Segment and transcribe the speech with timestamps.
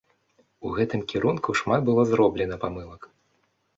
[0.69, 3.01] У гэтым кірунку шмат было зроблена памылак.